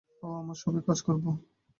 ওহ, 0.23 0.33
আমরা 0.41 0.55
সবাই 0.63 0.81
কাজ 0.87 0.99
করবো। 1.01 1.29